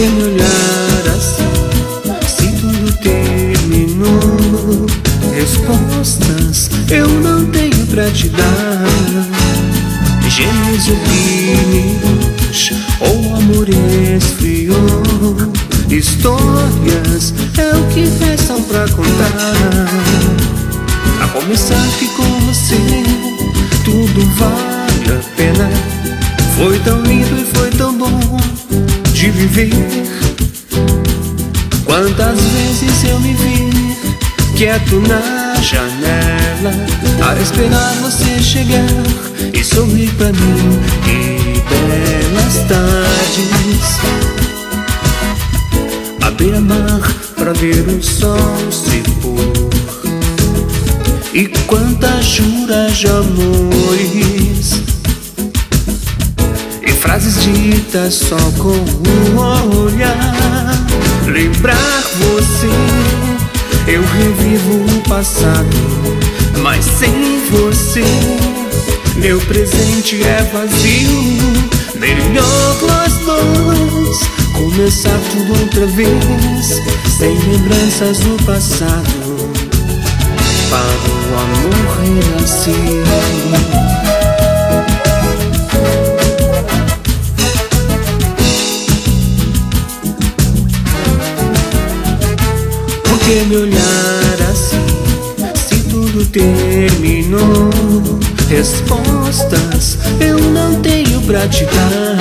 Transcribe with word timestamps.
que 0.00 0.06
olhar 0.22 1.14
assim 1.14 1.44
Se 2.26 2.48
tudo 2.58 2.90
terminou 3.02 4.86
Respostas 5.34 6.70
eu 6.90 7.06
não 7.06 7.46
tenho 7.46 7.86
pra 7.86 8.10
te 8.10 8.28
dar. 8.30 8.84
Gêmeos 10.28 10.88
opiniões 10.88 12.72
Ou 13.00 13.36
amor 13.36 13.68
esfriou 13.68 15.02
Histórias 15.90 17.34
é 17.58 17.76
o 17.76 17.86
que 17.88 18.06
restam 18.24 18.62
pra 18.62 18.88
contar. 18.88 19.54
A 21.22 21.28
começar 21.28 21.86
que 21.98 22.08
com 22.08 22.40
você 22.46 22.76
Tudo 23.84 24.20
vai 24.36 24.49
Quantas 31.84 32.40
vezes 32.40 33.04
eu 33.04 33.20
me 33.20 33.34
vi 33.34 33.96
quieto 34.56 35.00
na 35.08 35.54
janela 35.60 36.72
A 37.22 37.40
esperar 37.40 37.94
você 38.02 38.42
chegar 38.42 38.86
e 39.52 39.64
sorrir 39.64 40.10
pra 40.14 40.28
mim 40.32 40.80
Que 41.04 41.40
belas 42.40 42.64
tardes. 42.68 44.00
A 46.22 46.30
beira-mar 46.30 47.00
pra 47.36 47.52
ver 47.52 47.86
o 47.88 48.02
sol 48.02 48.56
se 48.70 49.02
pôr. 49.20 49.70
E 51.32 51.46
quantas 51.66 52.24
juras 52.24 52.96
de 52.96 53.06
amores 53.08 53.49
Só 58.10 58.36
com 58.58 58.68
um 58.68 59.38
olhar 59.84 60.74
Lembrar 61.26 62.02
você 62.18 62.68
eu 63.86 64.02
revivo 64.02 64.98
o 64.98 65.08
passado, 65.08 65.76
mas 66.62 66.84
sem 66.84 67.40
você 67.50 68.04
meu 69.16 69.38
presente 69.40 70.22
é 70.22 70.42
vazio. 70.52 71.42
Melhor 71.96 72.76
nós 72.82 73.12
dois 73.24 74.18
começar 74.54 75.18
tudo 75.30 75.60
outra 75.60 75.86
vez, 75.86 76.80
sem 77.18 77.36
lembranças 77.38 78.18
do 78.20 78.42
passado, 78.44 79.50
para 80.70 81.10
o 81.10 81.38
amor 81.38 81.98
renascer. 82.00 83.69
Que 93.30 93.44
me 93.44 93.56
olhar 93.58 94.38
assim? 94.50 94.84
Se 95.54 95.84
tudo 95.84 96.26
terminou, 96.26 97.70
respostas 98.48 99.98
eu 100.18 100.36
não 100.36 100.74
tenho 100.80 101.20
pra 101.20 101.46
te 101.46 101.64
dar. 101.66 102.18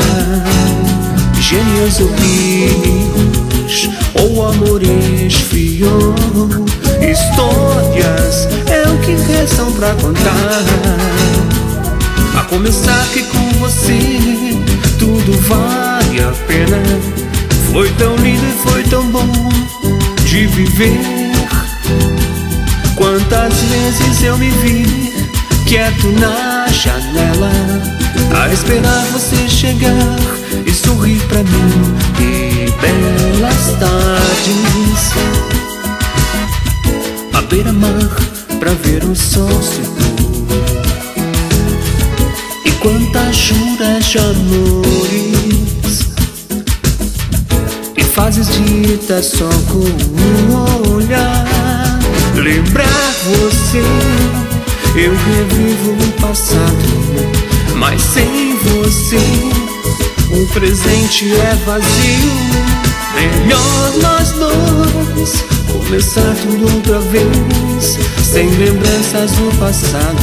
Gênios 1.41 1.99
opiniões 1.99 3.89
ou 4.21 4.45
amor 4.49 4.83
esfriou. 4.83 6.13
Histórias 7.01 8.47
é 8.67 8.87
o 8.87 8.99
que 8.99 9.13
restam 9.31 9.71
pra 9.71 9.95
contar. 9.95 10.63
A 12.37 12.43
começar 12.43 13.07
que 13.11 13.23
com 13.23 13.49
você 13.57 13.97
tudo 14.99 15.31
vale 15.47 16.21
a 16.21 16.31
pena. 16.45 16.77
Foi 17.71 17.89
tão 17.93 18.15
lindo 18.17 18.45
e 18.45 18.69
foi 18.69 18.83
tão 18.83 19.09
bom 19.09 19.49
de 20.29 20.45
viver. 20.45 20.99
Quantas 22.95 23.53
vezes 23.63 24.23
eu 24.23 24.37
me 24.37 24.51
vi 24.51 25.11
quieto 25.65 26.07
na 26.19 26.67
janela, 26.67 27.51
a 28.39 28.53
esperar 28.53 29.05
você 29.11 29.49
chegar 29.49 30.19
e 30.67 30.71
sorrir 30.71 31.19
pra 31.21 31.39
mim. 31.39 31.95
Que 32.15 32.71
belas 32.79 33.73
tardes, 33.79 35.13
à 37.33 37.41
beira-mar 37.41 38.15
pra 38.59 38.73
ver 38.83 39.03
o 39.05 39.15
sol 39.15 39.49
se 39.63 39.81
pôr. 39.81 40.45
E 42.65 42.71
quantas 42.73 43.35
juras 43.35 44.05
de 44.05 44.19
amores 44.19 45.58
Fases 48.19 48.49
ditas 48.49 49.27
só 49.27 49.47
com 49.71 49.79
um 49.79 50.93
olhar. 50.93 51.47
Lembrar 52.35 53.13
você 53.23 53.81
Eu 54.93 55.13
revivo 55.15 55.91
o 55.91 56.11
passado 56.21 57.75
Mas 57.75 58.01
sem 58.01 58.57
você 58.57 59.19
O 60.33 60.45
presente 60.47 61.31
é 61.31 61.55
vazio. 61.65 62.33
Melhor 63.15 63.93
nós 64.01 64.31
dois 64.33 65.45
Começar 65.71 66.35
tudo 66.41 66.75
outra 66.75 66.99
vez 66.99 67.97
Sem 68.21 68.49
lembranças 68.49 69.31
do 69.31 69.57
passado. 69.59 70.19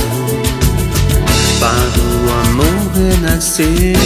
Para 1.59 2.03
o 2.05 2.51
amor 2.51 2.93
renascer 2.95 3.97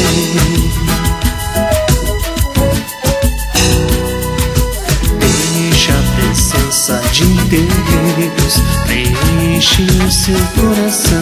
seu 10.30 10.62
coração. 10.62 11.18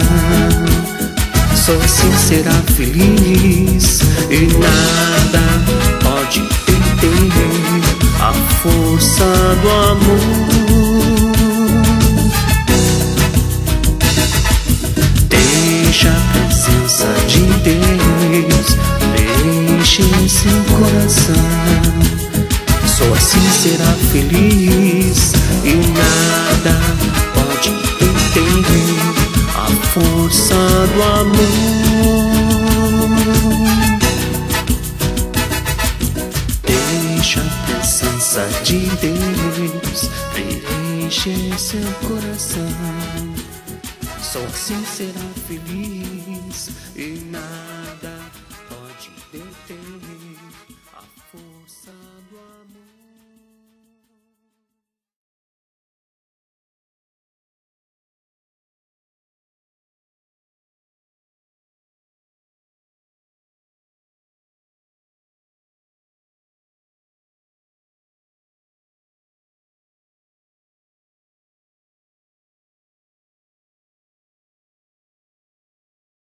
Só 1.55 1.73
assim 1.83 2.11
será 2.17 2.53
feliz 2.75 4.01
e 4.29 4.47
nada 4.57 5.45
pode 6.03 6.41
deter 6.41 7.81
a 8.19 8.33
força 8.61 9.25
do 9.61 9.69
amor. 9.69 10.19
Deixa 15.27 16.09
a 16.09 16.21
presença 16.33 17.07
de 17.27 17.41
Deus 17.63 18.77
preenche 19.15 20.03
o 20.03 20.29
seu 20.29 20.63
coração. 20.75 21.33
Só 22.85 23.13
assim 23.13 23.49
será 23.49 23.91
feliz 24.11 25.33
e 25.63 25.75
nada 25.75 26.98
presença 38.39 38.63
de 38.63 38.79
Deus 38.97 40.09
preencher 40.31 41.59
seu 41.59 41.93
coração. 42.07 42.69
Só 44.21 44.39
assim 44.45 44.83
será 44.85 45.25
feliz 45.47 46.69
e 46.95 47.25
nada 47.31 47.78